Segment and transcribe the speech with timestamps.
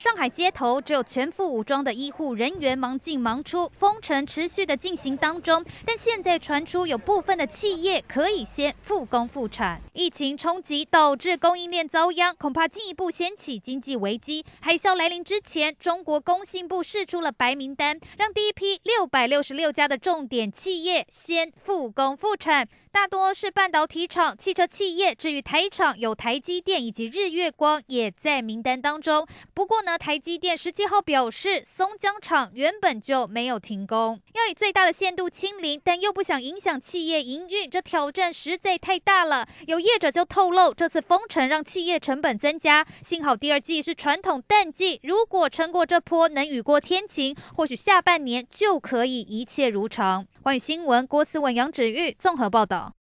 [0.00, 5.64] 上海街头只有全副武装的医护人员忙进忙出，封城持续的进行当中。
[5.84, 9.82] 但现在传出有部分的企业可以先复工复产。
[9.92, 14.44] 疫情冲击导致供应链遭殃，恐怕进一步掀起经济危机。
[14.60, 25.12] 海啸来临之前，中国工信部释出了白名单，让第一批六百六十六家的重点企业先复工复产，大多是半导体厂、汽车企业。
[25.12, 29.26] 至于台厂，有台积电以及日月光也在名单当中。
[29.52, 39.46] 不过，台积电十七号表示，松江厂原本就没有停工，要以最大的限度清零，但又不想影响企业营运，这挑战实在太大了。
[39.66, 42.84] 有业者就透露，这次封城让企业成本增加。
[43.02, 50.26] 幸好第二季是传统淡季，如果撑过这波，能雨过天晴，或许下半年就可以一切如常。
[50.42, 52.94] 关于新闻郭思文、杨芷玉综合报道。